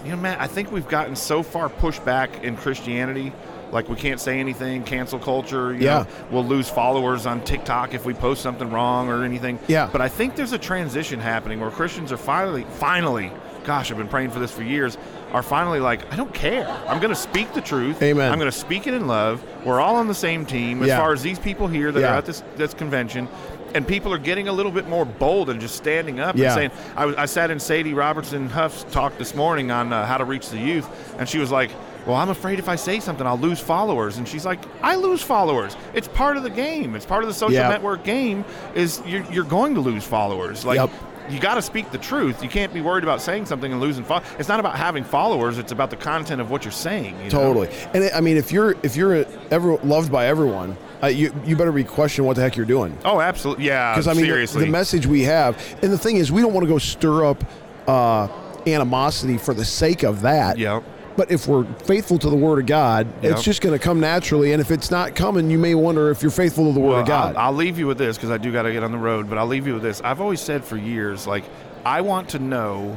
you 0.05 0.11
know, 0.11 0.17
Matt, 0.17 0.41
I 0.41 0.47
think 0.47 0.73
we've 0.73 0.89
gotten 0.89 1.15
so 1.17 1.43
far 1.43 1.69
pushed 1.69 2.05
back 2.05 2.43
in 2.43 2.57
Christianity. 2.57 3.33
Like 3.73 3.89
we 3.89 3.97
can't 3.97 4.21
say 4.21 4.39
anything, 4.41 4.83
cancel 4.85 5.19
culture. 5.19 5.73
You 5.75 5.81
Yeah. 5.85 5.99
know, 5.99 6.07
we'll 6.31 6.45
lose 6.47 6.69
followers 6.71 7.27
on 7.27 7.41
TikTok 7.43 7.95
if 7.95 8.05
we 8.05 8.15
post 8.15 8.43
something 8.43 8.71
wrong 8.71 9.09
or 9.09 9.25
anything. 9.25 9.59
Yeah. 9.67 9.89
But 9.91 10.01
I 10.01 10.09
think 10.09 10.37
there's 10.37 10.53
a 10.53 10.59
transition 10.59 11.21
happening 11.21 11.61
where 11.61 11.71
Christians 11.71 12.11
are 12.13 12.17
finally, 12.17 12.65
finally, 12.79 13.31
gosh, 13.65 13.91
I've 13.91 13.99
been 13.99 14.09
praying 14.09 14.31
for 14.31 14.39
this 14.39 14.51
for 14.51 14.63
years, 14.63 14.97
are 15.33 15.43
finally 15.43 15.79
like, 15.81 16.11
I 16.11 16.17
don't 16.17 16.33
care. 16.33 16.67
I'm 16.89 16.99
going 17.01 17.11
to 17.11 17.21
speak 17.21 17.53
the 17.53 17.61
truth. 17.61 18.03
Amen. 18.03 18.33
I'm 18.33 18.39
going 18.39 18.51
to 18.51 18.57
speak 18.57 18.87
it 18.87 18.95
in 18.95 19.07
love. 19.07 19.43
We're 19.67 19.81
all 19.81 19.97
on 19.97 20.09
the 20.09 20.15
same 20.15 20.47
team 20.47 20.81
as 20.83 20.89
Yeah. 20.89 20.99
far 20.99 21.13
as 21.13 21.23
these 21.23 21.39
people 21.39 21.67
here 21.69 21.93
that 21.93 22.01
Yeah. 22.01 22.15
are 22.15 22.19
at 22.19 22.25
this 22.27 22.43
this 22.57 22.73
convention. 22.73 23.29
And 23.75 23.87
people 23.87 24.15
are 24.15 24.19
getting 24.19 24.49
a 24.49 24.53
little 24.53 24.73
bit 24.73 24.89
more 24.89 25.05
bold 25.05 25.51
and 25.51 25.61
just 25.61 25.75
standing 25.77 26.19
up 26.21 26.35
Yeah. 26.37 26.47
and 26.47 26.55
saying, 26.55 26.71
I, 26.97 27.23
I 27.23 27.27
sat 27.27 27.51
in 27.51 27.61
Sadie 27.61 27.93
Robertson 27.93 28.49
Huff's 28.49 28.87
talk 28.91 29.19
this 29.19 29.35
morning 29.35 29.71
on 29.71 29.93
uh, 29.93 30.07
how 30.07 30.17
to 30.17 30.25
reach 30.25 30.49
the 30.49 30.57
youth, 30.57 30.89
and 31.19 31.29
she 31.29 31.39
was 31.39 31.51
like, 31.53 31.71
well, 32.07 32.17
I'm 32.17 32.31
afraid 32.31 32.59
if 32.59 32.69
I 32.69 32.77
say 32.77 33.01
something, 33.01 33.27
I'll 33.27 33.39
lose 33.39 33.61
followers. 33.61 34.17
And 34.19 34.27
she's 34.27 34.47
like, 34.47 34.61
I 34.83 34.95
lose 34.97 35.23
followers. 35.23 35.77
It's 35.95 36.09
part 36.09 36.37
of 36.37 36.43
the 36.43 36.51
game. 36.51 36.95
It's 36.95 37.05
part 37.07 37.23
of 37.23 37.29
the 37.29 37.35
social 37.35 37.55
Yeah. 37.55 37.69
network 37.69 38.05
game. 38.05 38.45
Is 38.75 39.03
you're, 39.07 39.25
you're 39.33 39.45
going 39.45 39.75
to 39.75 39.81
lose 39.81 40.05
followers. 40.05 40.65
Like 40.65 40.77
Yep. 40.77 40.91
you 41.31 41.39
got 41.41 41.55
to 41.57 41.63
speak 41.63 41.91
the 41.91 41.99
truth. 41.99 42.43
You 42.43 42.49
can't 42.49 42.73
be 42.73 42.81
worried 42.81 43.05
about 43.05 43.21
saying 43.21 43.45
something 43.47 43.71
and 43.73 43.81
losing 43.81 44.05
followers. 44.05 44.27
It's 44.39 44.49
not 44.49 44.61
about 44.61 44.77
having 44.77 45.05
followers. 45.05 45.59
It's 45.59 45.73
about 45.73 45.91
the 45.91 45.97
content 45.97 46.41
of 46.41 46.51
what 46.51 46.65
you're 46.65 46.73
saying. 46.73 47.17
you 47.19 47.25
know? 47.25 47.29
Totally. 47.31 47.69
And 47.93 48.05
it, 48.05 48.13
I 48.15 48.21
mean, 48.23 48.37
if 48.39 48.53
you're 48.53 48.75
if 48.83 48.97
you're 48.97 49.27
ever 49.51 49.77
loved 49.79 50.11
by 50.11 50.27
everyone, 50.29 50.77
uh, 51.03 51.09
you 51.09 51.33
you 51.45 51.57
better 51.57 51.73
be 51.73 51.85
questioning 51.85 52.27
what 52.27 52.37
the 52.37 52.43
heck 52.43 52.57
you're 52.57 52.65
doing. 52.67 52.97
Oh, 53.05 53.21
absolutely. 53.21 53.67
Yeah. 53.67 53.93
Because 53.93 54.09
I 54.09 54.13
mean, 54.15 54.23
the- 54.23 54.29
seriously. 54.29 54.65
The, 54.65 54.71
message 54.71 55.07
we 55.07 55.23
have, 55.25 55.57
and 55.83 55.93
the 55.93 55.99
thing 55.99 56.17
is, 56.17 56.33
we 56.33 56.41
don't 56.41 56.55
want 56.55 56.65
to 56.65 56.73
go 56.73 56.79
stir 56.79 57.25
up 57.27 57.45
uh, 57.87 58.29
animosity 58.67 59.39
for 59.39 59.55
the 59.55 59.65
sake 59.65 60.03
of 60.03 60.23
that. 60.23 60.59
Yep. 60.59 60.83
But 61.19 61.33
if 61.33 61.49
we're 61.49 61.65
faithful 61.83 62.17
to 62.21 62.31
the 62.31 62.37
Word 62.37 62.61
of 62.61 62.67
God, 62.67 63.09
Yep. 63.23 63.33
it's 63.33 63.43
just 63.43 63.61
going 63.61 63.77
to 63.77 63.85
come 63.85 63.99
naturally. 63.99 64.53
And 64.53 64.61
if 64.61 64.71
it's 64.71 64.89
not 64.89 65.17
coming, 65.17 65.51
you 65.51 65.59
may 65.59 65.75
wonder 65.75 66.11
if 66.13 66.23
you're 66.23 66.31
faithful 66.31 66.67
to 66.69 66.73
the 66.73 66.79
Word 66.79 66.91
Well, 66.93 67.01
of 67.01 67.07
God. 67.09 67.35
I'll, 67.35 67.47
I'll 67.47 67.53
leave 67.53 67.77
you 67.77 67.89
with 67.89 67.99
this 67.99 68.17
because 68.17 68.31
I 68.31 68.39
do 68.39 68.53
got 68.53 68.63
to 68.63 68.73
get 68.73 68.85
on 68.85 68.93
the 68.93 68.99
road. 68.99 69.29
But 69.29 69.37
I'll 69.37 69.49
leave 69.49 69.67
you 69.67 69.75
with 69.75 69.83
this. 69.83 70.01
I've 70.05 70.21
always 70.21 70.41
said 70.41 70.65
for 70.65 70.77
years, 70.77 71.27
like 71.27 71.43
I 71.85 72.03
want 72.03 72.29
to 72.31 72.39
know, 72.39 72.97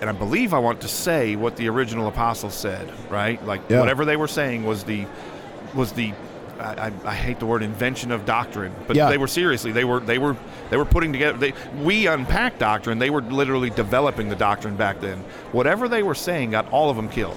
and 0.00 0.08
I 0.08 0.12
believe 0.12 0.54
I 0.54 0.60
want 0.60 0.82
to 0.82 0.88
say 0.88 1.34
what 1.34 1.56
the 1.56 1.68
original 1.68 2.06
apostles 2.06 2.54
said. 2.54 2.88
Right? 3.10 3.44
Like 3.44 3.62
Yeah. 3.68 3.80
whatever 3.80 4.04
they 4.04 4.16
were 4.16 4.28
saying 4.28 4.62
was 4.64 4.84
the 4.84 5.04
was 5.74 5.90
the. 5.90 6.12
I, 6.60 6.92
I, 7.04 7.14
hate 7.14 7.38
the 7.38 7.46
word 7.46 7.62
invention 7.62 8.12
of 8.12 8.24
doctrine, 8.24 8.74
but 8.86 8.96
Yeah. 8.96 9.08
they 9.08 9.18
were 9.18 9.26
seriously 9.28 9.72
they 9.72 9.84
were 9.84 10.00
they 10.00 10.18
were 10.18 10.36
they 10.68 10.76
were 10.76 10.84
putting 10.84 11.12
together. 11.12 11.38
They, 11.38 11.54
we 11.82 12.06
unpacked 12.06 12.58
doctrine. 12.58 12.98
They 12.98 13.10
were 13.10 13.22
literally 13.22 13.70
developing 13.70 14.28
the 14.28 14.36
doctrine 14.36 14.76
back 14.76 15.00
then. 15.00 15.18
Whatever 15.52 15.88
they 15.88 16.02
were 16.02 16.14
saying 16.14 16.50
got 16.50 16.70
all 16.72 16.90
of 16.90 16.96
them 16.96 17.08
killed. 17.08 17.36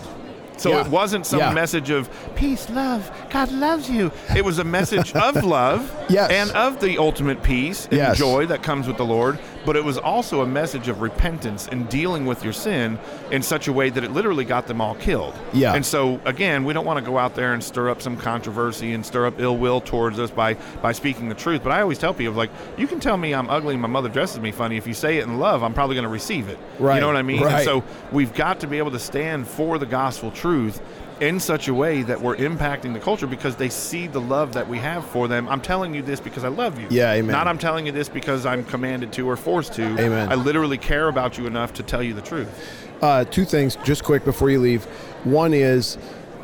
So 0.57 0.69
Yeah. 0.69 0.81
it 0.81 0.87
wasn't 0.87 1.25
some 1.25 1.39
Yeah. 1.39 1.51
message 1.53 1.89
of 1.89 2.09
peace, 2.35 2.69
love, 2.69 3.09
God 3.31 3.51
loves 3.51 3.89
you. 3.89 4.11
It 4.35 4.45
was 4.45 4.59
a 4.59 4.63
message 4.63 5.13
of 5.13 5.43
love 5.43 5.91
Yes. 6.09 6.29
and 6.31 6.51
of 6.51 6.79
the 6.79 6.97
ultimate 6.99 7.41
peace 7.41 7.85
and 7.85 7.93
Yes. 7.97 8.17
joy 8.17 8.45
that 8.47 8.61
comes 8.61 8.87
with 8.87 8.97
the 8.97 9.05
Lord. 9.05 9.39
But 9.65 9.75
it 9.75 9.83
was 9.83 9.97
also 9.97 10.41
a 10.41 10.45
message 10.45 10.87
of 10.89 11.01
repentance 11.01 11.67
and 11.67 11.87
dealing 11.89 12.25
with 12.25 12.43
your 12.43 12.53
sin 12.53 12.99
in 13.31 13.41
such 13.41 13.67
a 13.67 13.73
way 13.73 13.89
that 13.89 14.03
it 14.03 14.11
literally 14.11 14.45
got 14.45 14.67
them 14.67 14.81
all 14.81 14.95
killed. 14.95 15.33
Yeah. 15.53 15.73
And 15.73 15.85
so 15.85 16.19
again, 16.25 16.65
we 16.65 16.73
don't 16.73 16.85
want 16.85 17.03
to 17.03 17.05
go 17.09 17.17
out 17.17 17.35
there 17.35 17.53
and 17.53 17.63
stir 17.63 17.89
up 17.89 18.01
some 18.01 18.17
controversy 18.17 18.93
and 18.93 19.05
stir 19.05 19.25
up 19.25 19.39
ill 19.39 19.57
will 19.57 19.79
towards 19.81 20.19
us 20.19 20.31
by 20.31 20.55
by 20.81 20.91
speaking 20.91 21.29
the 21.29 21.35
truth. 21.35 21.63
But 21.63 21.71
I 21.71 21.81
always 21.81 21.97
tell 21.97 22.13
people 22.13 22.33
like, 22.33 22.51
you 22.77 22.87
can 22.87 22.99
tell 22.99 23.17
me 23.17 23.33
I'm 23.33 23.49
ugly 23.49 23.73
and 23.75 23.81
my 23.81 23.87
mother 23.87 24.09
dresses 24.09 24.39
me 24.39 24.51
funny. 24.51 24.77
If 24.77 24.87
you 24.87 24.93
say 24.93 25.17
it 25.17 25.23
in 25.23 25.39
love, 25.39 25.63
I'm 25.63 25.73
probably 25.73 25.95
going 25.95 26.03
to 26.03 26.09
receive 26.09 26.49
it. 26.49 26.57
Right. 26.79 26.95
You 26.95 27.01
know 27.01 27.07
what 27.07 27.15
I 27.15 27.21
mean? 27.21 27.37
And 27.37 27.45
Right. 27.45 27.65
so 27.65 27.83
we've 28.11 28.33
got 28.33 28.59
to 28.61 28.67
be 28.67 28.77
able 28.79 28.91
to 28.91 28.99
stand 28.99 29.47
for 29.47 29.77
the 29.77 29.85
gospel 29.85 30.31
truth 30.31 30.81
in 31.19 31.39
such 31.39 31.67
a 31.67 31.73
way 31.73 32.01
that 32.01 32.19
we're 32.19 32.35
impacting 32.35 32.91
the 32.91 32.99
culture 32.99 33.27
because 33.27 33.55
they 33.55 33.69
see 33.69 34.07
the 34.07 34.19
love 34.19 34.53
that 34.53 34.67
we 34.67 34.77
have 34.79 35.05
for 35.05 35.27
them. 35.27 35.47
I'm 35.47 35.61
telling 35.61 35.93
you 35.93 36.01
this 36.01 36.19
because 36.19 36.43
I 36.43 36.47
love 36.49 36.79
you. 36.81 36.87
Yeah, 36.89 37.13
amen. 37.13 37.31
Not 37.31 37.47
I'm 37.47 37.59
telling 37.59 37.85
you 37.85 37.91
this 37.91 38.09
because 38.09 38.45
I'm 38.45 38.65
commanded 38.65 39.13
to 39.13 39.29
or 39.29 39.37
forced 39.53 39.73
to. 39.73 39.83
Amen. 39.99 40.31
I 40.31 40.35
literally 40.35 40.79
care 40.79 41.07
about 41.09 41.37
you 41.37 41.45
enough 41.45 41.73
to 41.73 41.83
tell 41.83 42.01
you 42.01 42.13
the 42.15 42.21
truth. 42.21 42.49
uh, 43.03 43.23
two 43.25 43.45
things, 43.45 43.75
just 43.83 44.03
quick 44.03 44.25
before 44.25 44.49
you 44.49 44.59
leave. 44.59 44.85
One 45.25 45.53
is 45.53 45.97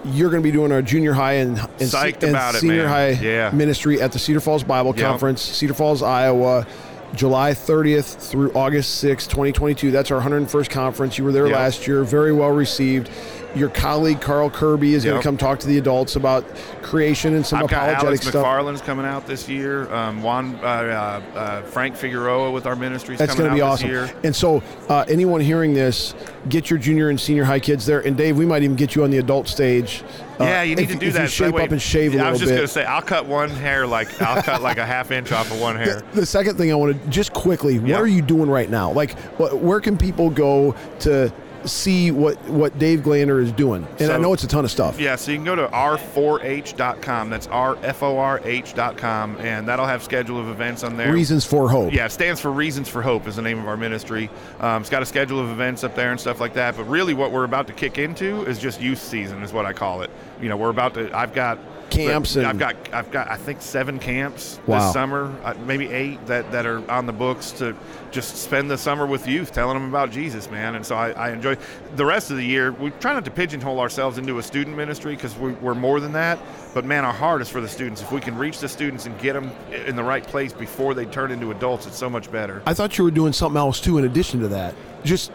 you're 0.06 0.30
going 0.30 0.44
to 0.44 0.48
be 0.48 0.52
doing 0.52 0.72
our 0.72 0.82
junior 0.84 1.14
high 1.14 1.34
and, 1.34 1.58
and, 1.58 1.68
Psyched 1.80 2.22
and 2.22 2.32
about 2.32 2.54
it, 2.56 2.60
senior 2.60 2.84
man. 2.84 2.88
high 2.88 3.10
Yeah. 3.10 3.50
ministry 3.52 4.00
at 4.00 4.12
the 4.12 4.20
Cedar 4.20 4.40
Falls 4.40 4.64
Bible 4.64 4.94
Yep. 4.96 5.06
Conference, 5.06 5.42
Cedar 5.42 5.74
Falls, 5.74 6.04
Iowa. 6.04 6.68
July 7.16 7.54
30th 7.56 8.18
through 8.30 8.52
August 8.54 9.04
6th, 9.04 9.28
2022. 9.30 9.90
That's 9.90 10.12
our 10.12 10.22
101st 10.22 10.70
conference. 10.70 11.18
You 11.18 11.24
were 11.24 11.32
there 11.32 11.48
Yep. 11.48 11.56
last 11.56 11.88
year. 11.88 12.04
Very 12.04 12.32
well 12.32 12.52
received. 12.52 13.10
Your 13.56 13.70
colleague 13.70 14.22
Carl 14.22 14.50
Kerby 14.50 14.92
is 14.94 15.04
going 15.04 15.18
to 15.18 15.24
come 15.24 15.36
talk 15.38 15.60
to 15.60 15.68
the 15.68 15.78
adults 15.80 16.16
about 16.16 16.46
creation 16.84 17.34
and 17.36 17.46
some 17.46 17.60
I've 17.64 17.68
got 17.70 17.90
apologetic 17.90 18.06
Alex 18.06 18.28
stuff. 18.28 18.46
McFarland's 18.46 18.82
coming 18.82 19.06
out 19.06 19.26
this 19.26 19.50
year. 19.50 19.92
Um, 19.94 20.22
Juan 20.22 20.56
uh, 20.56 20.68
uh, 20.68 21.38
uh, 21.38 21.62
Frank 21.64 21.96
Figueroa 21.96 22.52
with 22.52 22.66
our 22.68 22.76
ministries 22.76 23.18
That's 23.20 23.34
going 23.36 23.50
to 23.50 23.56
be 23.56 23.62
awesome. 23.62 23.90
year. 23.90 24.10
And 24.24 24.36
so, 24.36 24.62
uh, 24.88 25.06
anyone 25.08 25.42
hearing 25.42 25.74
this, 25.74 26.14
get 26.50 26.70
your 26.70 26.78
junior 26.80 27.10
and 27.10 27.20
senior 27.20 27.44
high 27.44 27.60
kids 27.60 27.86
there. 27.86 28.02
And 28.02 28.16
Dave, 28.16 28.38
we 28.38 28.46
might 28.46 28.62
even 28.64 28.76
get 28.76 28.96
you 28.96 29.04
on 29.04 29.10
the 29.12 29.18
adult 29.18 29.48
stage. 29.48 30.04
Uh, 30.40 30.44
Yeah, 30.46 30.62
you 30.64 30.76
need 30.76 30.84
if- 30.84 30.92
to 30.92 30.96
do 31.00 31.08
if 31.08 31.14
that. 31.14 31.22
You 31.24 31.28
shape 31.28 31.56
that 31.56 31.64
up 31.64 31.72
and 31.72 31.82
shave 31.82 32.14
a 32.14 32.18
Yeah, 32.18 32.22
little 32.24 32.28
I 32.28 32.32
was 32.32 32.40
just 32.42 32.54
gonna 32.54 32.68
say 32.68 32.86
I'll 32.86 33.02
cut 33.02 33.26
one 33.26 33.50
hair 33.50 33.86
like 33.88 34.22
I'll 34.22 34.42
cut 34.42 34.62
like 34.62 34.78
a 34.78 34.86
half 34.86 35.12
inch 35.12 35.32
off 35.32 35.52
of 35.52 35.60
one 35.60 35.76
hair. 35.76 36.04
The 36.14 36.26
second 36.26 36.56
thing 36.58 36.72
I 36.72 36.76
want 36.76 37.02
to 37.04 37.10
just 37.10 37.34
quickly, 37.34 37.78
what 37.80 37.92
are 38.00 38.08
you 38.08 38.22
doing 38.22 38.50
right 38.50 38.70
now? 38.70 38.92
Like, 38.92 39.20
wh- 39.38 39.62
where 39.62 39.82
can 39.82 39.98
people 39.98 40.30
go 40.30 40.76
to 41.00 41.32
see 41.68 42.12
what 42.12 42.38
what 42.50 42.78
Dave 42.80 43.02
Glander 43.02 43.42
is 43.42 43.52
doing? 43.52 43.88
And 44.00 44.12
I 44.12 44.18
know 44.18 44.34
it's 44.34 44.44
a 44.44 44.48
ton 44.48 44.66
of 44.66 44.72
stuff. 44.72 45.00
Yeah, 45.00 45.16
so 45.16 45.32
you 45.32 45.38
can 45.38 45.46
go 45.46 45.56
to 45.56 45.68
r4h.com. 45.68 47.30
That's 47.30 47.48
r-f-o-r-h.com, 47.48 49.38
and 49.38 49.68
that'll 49.68 49.86
have 49.86 50.04
schedule 50.04 50.40
of 50.40 50.48
events 50.50 50.84
on 50.84 50.98
there. 50.98 51.12
Reasons 51.14 51.46
for 51.46 51.70
hope. 51.70 51.94
Yeah, 51.94 52.06
it 52.06 52.12
stands 52.12 52.40
for 52.40 52.52
Reasons 52.52 52.88
for 52.90 53.02
Hope 53.02 53.28
is 53.28 53.36
the 53.36 53.42
name 53.42 53.60
of 53.60 53.68
our 53.68 53.78
ministry. 53.78 54.30
Um, 54.60 54.82
it's 54.82 54.90
got 54.90 55.02
a 55.02 55.06
schedule 55.06 55.40
of 55.40 55.50
events 55.50 55.84
up 55.84 55.96
there 55.96 56.12
and 56.12 56.20
stuff 56.20 56.40
like 56.40 56.54
that. 56.54 56.76
But 56.78 56.86
really, 56.86 57.14
what 57.14 57.32
we're 57.32 57.44
about 57.44 57.68
to 57.68 57.74
kick 57.74 57.98
into 57.98 58.44
is 58.46 58.60
just 58.60 58.82
youth 58.82 59.02
season, 59.02 59.44
is 59.44 59.54
what 59.54 59.66
I 59.66 59.74
call 59.74 60.02
it. 60.02 60.10
You 60.42 60.50
know, 60.50 60.58
we're 60.58 60.70
about 60.70 60.94
to. 60.96 61.16
I've 61.18 61.34
got 61.34 61.60
Camps 61.90 62.36
and- 62.36 62.46
I've 62.48 62.58
got 62.60 62.76
I've 62.94 63.12
got 63.12 63.30
I 63.30 63.38
think 63.38 63.62
seven 63.62 64.00
camps 64.00 64.60
Wow. 64.68 64.80
this 64.80 64.94
summer, 64.94 65.36
uh, 65.44 65.54
maybe 65.66 65.90
eight 65.90 66.26
that 66.28 66.52
that 66.52 66.66
are 66.66 66.90
on 66.90 67.06
the 67.06 67.14
books 67.14 67.52
to 67.54 67.76
just 68.12 68.38
spend 68.38 68.70
the 68.72 68.78
summer 68.78 69.06
with 69.06 69.28
youth, 69.28 69.52
telling 69.52 69.76
them 69.76 69.88
about 69.88 70.12
Jesus, 70.12 70.50
man. 70.50 70.76
And 70.76 70.86
so 70.86 70.96
I, 70.96 71.12
I 71.12 71.32
enjoy 71.32 71.58
the 71.96 72.06
rest 72.06 72.32
of 72.32 72.38
the 72.38 72.46
year. 72.46 72.72
We 72.72 72.90
try 72.92 73.14
not 73.14 73.26
to 73.26 73.32
pigeonhole 73.32 73.80
ourselves 73.80 74.18
into 74.18 74.40
a 74.40 74.44
student 74.44 74.76
ministry 74.76 75.16
because 75.16 75.36
we, 75.38 75.52
we're 75.54 75.76
more 75.76 76.00
than 76.00 76.14
that. 76.14 76.40
But 76.74 76.86
man, 76.86 77.06
our 77.06 77.14
heart 77.14 77.42
is 77.42 77.50
for 77.50 77.62
the 77.62 77.68
students. 77.68 78.02
If 78.02 78.12
we 78.12 78.20
can 78.22 78.36
reach 78.38 78.60
the 78.60 78.70
students 78.70 79.06
and 79.06 79.18
get 79.20 79.34
them 79.34 79.52
in 79.86 79.96
the 79.96 80.04
right 80.04 80.24
place 80.26 80.54
before 80.54 80.94
they 80.94 81.06
turn 81.06 81.32
into 81.32 81.52
adults, 81.52 81.86
it's 81.88 81.98
so 81.98 82.10
much 82.10 82.32
better. 82.32 82.62
I 82.66 82.74
thought 82.74 82.98
you 82.98 83.04
were 83.04 83.12
doing 83.12 83.34
something 83.34 83.58
else 83.58 83.80
too 83.80 83.98
in 83.98 84.06
addition 84.06 84.40
to 84.42 84.48
that. 84.50 84.74
Just 85.04 85.32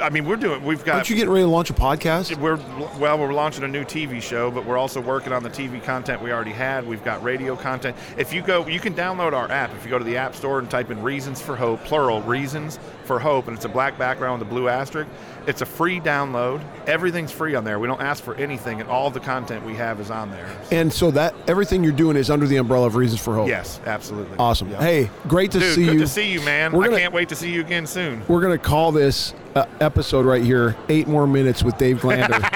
I 0.00 0.10
mean, 0.10 0.26
we're 0.26 0.36
doing. 0.36 0.62
We've 0.62 0.84
got. 0.84 0.96
aren't 0.96 1.10
you 1.10 1.16
getting 1.16 1.30
ready 1.32 1.44
to 1.44 1.48
launch 1.50 1.70
a 1.70 1.74
podcast? 1.74 2.36
We're 2.38 2.56
well. 2.98 3.18
We're 3.18 3.32
launching 3.32 3.64
a 3.64 3.68
new 3.68 3.82
TV 3.84 4.20
show, 4.22 4.50
but 4.50 4.64
we're 4.66 4.76
also 4.76 5.00
working 5.00 5.32
on 5.32 5.42
the 5.42 5.48
TV 5.50 5.82
content 5.82 6.22
we 6.22 6.30
already 6.32 6.52
had. 6.52 6.86
We've 6.86 7.02
got 7.02 7.22
radio 7.22 7.56
content. 7.56 7.96
If 8.16 8.32
you 8.32 8.42
go, 8.42 8.66
you 8.66 8.78
can 8.78 8.94
download 8.94 9.32
our 9.32 9.50
app. 9.50 9.74
If 9.74 9.84
you 9.84 9.90
go 9.90 9.98
to 9.98 10.04
the 10.04 10.16
App 10.18 10.34
Store 10.36 10.58
and 10.58 10.70
type 10.70 10.90
in 10.90 11.02
"Reasons 11.02 11.40
for 11.40 11.56
Hope" 11.56 11.82
plural 11.84 12.20
"Reasons 12.22 12.78
for 13.04 13.18
Hope," 13.18 13.48
and 13.48 13.56
it's 13.56 13.64
a 13.64 13.68
black 13.70 13.96
background 13.98 14.40
with 14.40 14.48
a 14.48 14.50
blue 14.50 14.68
asterisk. 14.68 15.08
It's 15.46 15.62
a 15.62 15.66
free 15.66 16.00
download. 16.00 16.60
Everything's 16.86 17.32
free 17.32 17.54
on 17.54 17.64
there. 17.64 17.78
We 17.78 17.86
don't 17.86 18.00
ask 18.02 18.22
for 18.22 18.34
anything, 18.34 18.80
and 18.80 18.90
all 18.90 19.10
the 19.10 19.20
content 19.20 19.64
we 19.64 19.74
have 19.76 20.00
is 20.00 20.10
on 20.10 20.30
there. 20.30 20.46
And 20.70 20.92
so 20.92 21.10
that 21.12 21.34
everything 21.48 21.82
you're 21.82 21.92
doing 21.92 22.16
is 22.16 22.30
under 22.30 22.46
the 22.46 22.56
umbrella 22.56 22.86
of 22.86 22.96
Reasons 22.96 23.20
for 23.20 23.34
Hope. 23.34 23.48
Yes, 23.48 23.80
absolutely. 23.86 24.36
Awesome. 24.38 24.70
Yeah. 24.70 24.78
Hey, 24.80 25.10
great 25.28 25.52
to 25.52 25.60
Dude, 25.60 25.74
see 25.74 25.84
good 25.86 25.94
you. 25.94 26.00
to 26.00 26.06
see 26.08 26.30
you, 26.30 26.40
man. 26.42 26.72
We're 26.72 26.84
gonna- 26.84 26.96
I 26.96 27.00
can't 27.00 27.14
wait 27.14 27.28
to 27.30 27.36
see 27.36 27.50
you 27.50 27.60
again 27.60 27.86
soon. 27.86 28.22
We're 28.28 28.40
gonna 28.42 28.58
call 28.58 28.90
this 28.92 29.34
uh, 29.56 29.66
episode 29.80 30.26
right 30.26 30.42
here 30.42 30.76
eight 30.88 31.08
more 31.08 31.26
minutes 31.26 31.64
with 31.64 31.76
Dave 31.78 31.98
Glander. 31.98 32.46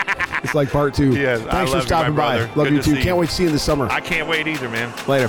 it's 0.45 0.54
like 0.54 0.71
part 0.71 0.95
two. 0.95 1.14
Yes, 1.14 1.40
Thanks 1.40 1.71
for 1.71 1.76
love 1.76 1.85
you, 1.85 1.87
stopping 1.87 2.14
by. 2.14 2.40
Love 2.40 2.54
Good 2.54 2.73
you 2.73 2.78
to 2.78 2.83
too. 2.83 2.95
Can't 2.95 3.07
you. 3.07 3.16
wait 3.16 3.28
to 3.30 3.35
see 3.35 3.42
you 3.45 3.49
in 3.49 3.54
the 3.54 3.59
summer. 3.59 3.88
I 3.90 4.00
can't 4.00 4.28
wait 4.28 4.47
either, 4.47 4.69
man. 4.69 4.92
Later. 5.09 5.28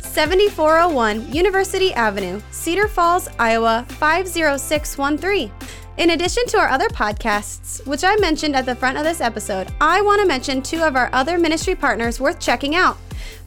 7401 0.11 1.33
University 1.33 1.93
Avenue, 1.93 2.41
Cedar 2.51 2.89
Falls, 2.89 3.29
Iowa 3.39 3.85
50613. 3.87 5.49
In 5.99 6.09
addition 6.09 6.45
to 6.47 6.57
our 6.57 6.67
other 6.67 6.89
podcasts, 6.89 7.87
which 7.87 8.03
I 8.03 8.17
mentioned 8.17 8.57
at 8.57 8.65
the 8.65 8.75
front 8.75 8.97
of 8.97 9.05
this 9.05 9.21
episode, 9.21 9.69
I 9.79 10.01
want 10.01 10.19
to 10.19 10.27
mention 10.27 10.61
two 10.61 10.83
of 10.83 10.97
our 10.97 11.09
other 11.13 11.37
ministry 11.37 11.75
partners 11.75 12.19
worth 12.19 12.41
checking 12.41 12.75
out. 12.75 12.97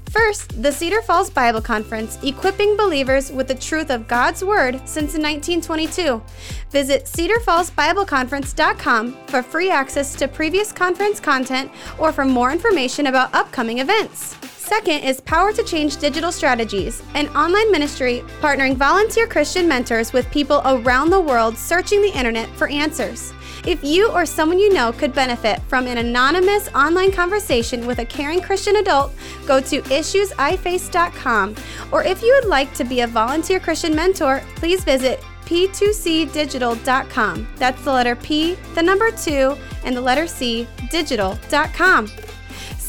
First, 0.08 0.62
the 0.62 0.72
Cedar 0.72 1.02
Falls 1.02 1.28
Bible 1.28 1.60
Conference, 1.60 2.18
equipping 2.22 2.78
believers 2.78 3.30
with 3.30 3.46
the 3.46 3.54
truth 3.54 3.90
of 3.90 4.08
God's 4.08 4.42
Word 4.42 4.76
since 4.86 5.18
1922. 5.18 6.22
Visit 6.70 7.04
cedarfallsbibleconference.com 7.04 9.12
for 9.26 9.42
free 9.42 9.70
access 9.70 10.14
to 10.14 10.26
previous 10.28 10.72
conference 10.72 11.20
content 11.20 11.70
or 11.98 12.10
for 12.10 12.24
more 12.24 12.52
information 12.52 13.08
about 13.08 13.34
upcoming 13.34 13.80
events. 13.80 14.38
Second 14.64 15.00
is 15.00 15.20
Power 15.20 15.52
to 15.52 15.62
Change 15.62 15.98
Digital 15.98 16.32
Strategies, 16.32 17.02
an 17.12 17.28
online 17.36 17.70
ministry 17.70 18.24
partnering 18.40 18.76
volunteer 18.76 19.26
Christian 19.26 19.68
mentors 19.68 20.14
with 20.14 20.30
people 20.30 20.62
around 20.64 21.10
the 21.10 21.20
world 21.20 21.58
searching 21.58 22.00
the 22.00 22.16
internet 22.16 22.48
for 22.56 22.66
answers. 22.68 23.34
If 23.66 23.84
you 23.84 24.10
or 24.10 24.24
someone 24.24 24.58
you 24.58 24.72
know 24.72 24.90
could 24.90 25.12
benefit 25.12 25.60
from 25.68 25.86
an 25.86 25.98
anonymous 25.98 26.70
online 26.74 27.12
conversation 27.12 27.86
with 27.86 27.98
a 27.98 28.06
caring 28.06 28.40
Christian 28.40 28.76
adult, 28.76 29.12
go 29.46 29.60
to 29.60 29.82
issuesiface.com. 29.82 31.56
Or 31.92 32.02
if 32.02 32.22
you 32.22 32.32
would 32.32 32.48
like 32.48 32.72
to 32.74 32.84
be 32.84 33.02
a 33.02 33.06
volunteer 33.06 33.60
Christian 33.60 33.94
mentor, 33.94 34.40
please 34.56 34.82
visit 34.82 35.22
p2cdigital.com. 35.44 37.48
That's 37.56 37.84
the 37.84 37.92
letter 37.92 38.16
P, 38.16 38.54
the 38.74 38.82
number 38.82 39.10
2, 39.10 39.58
and 39.84 39.94
the 39.94 40.00
letter 40.00 40.26
C, 40.26 40.66
digital.com. 40.90 42.08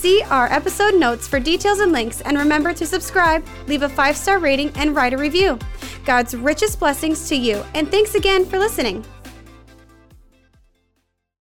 See 0.05 0.21
our 0.29 0.45
episode 0.53 0.93
notes 0.93 1.27
for 1.27 1.39
details 1.39 1.79
and 1.79 1.91
links, 1.91 2.21
and 2.21 2.37
remember 2.37 2.75
to 2.75 2.85
subscribe, 2.85 3.43
leave 3.65 3.81
a 3.81 3.89
five 3.89 4.15
star 4.15 4.37
rating, 4.37 4.69
and 4.75 4.95
write 4.95 5.13
a 5.13 5.17
review. 5.17 5.57
God's 6.05 6.35
richest 6.35 6.77
blessings 6.77 7.27
to 7.29 7.35
you, 7.35 7.65
and 7.73 7.89
thanks 7.89 8.13
again 8.13 8.45
for 8.45 8.59
listening. 8.59 9.03